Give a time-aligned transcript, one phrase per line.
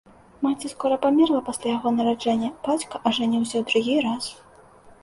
[0.45, 4.23] Маці скора памерла пасля яго нараджэння, бацька ажаніўся ў другі раз.